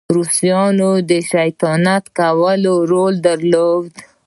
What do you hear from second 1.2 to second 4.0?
شیطانت کولو رول درلود.